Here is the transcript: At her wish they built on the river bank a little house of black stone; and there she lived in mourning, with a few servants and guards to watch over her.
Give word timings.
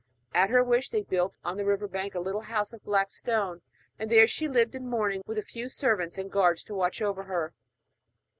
At 0.33 0.49
her 0.49 0.63
wish 0.63 0.89
they 0.89 1.03
built 1.03 1.37
on 1.43 1.57
the 1.57 1.63
river 1.63 1.87
bank 1.87 2.15
a 2.15 2.19
little 2.19 2.41
house 2.41 2.73
of 2.73 2.83
black 2.83 3.11
stone; 3.11 3.61
and 3.99 4.09
there 4.09 4.25
she 4.25 4.47
lived 4.47 4.73
in 4.73 4.87
mourning, 4.87 5.21
with 5.27 5.37
a 5.37 5.43
few 5.43 5.69
servants 5.69 6.17
and 6.17 6.31
guards 6.31 6.63
to 6.63 6.73
watch 6.73 7.03
over 7.03 7.21
her. 7.25 7.53